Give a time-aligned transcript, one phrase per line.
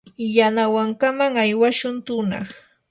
[0.35, 2.47] yanawankaman aywashun tunaq.